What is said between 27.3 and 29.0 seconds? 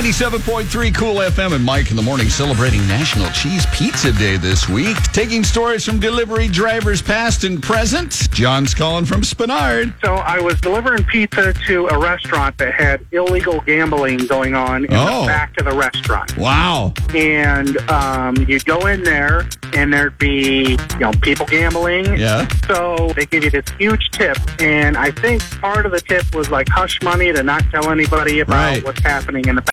to not tell anybody about Right. what's